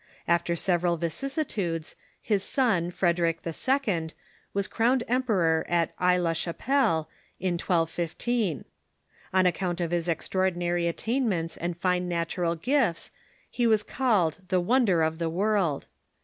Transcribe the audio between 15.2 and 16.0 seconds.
World."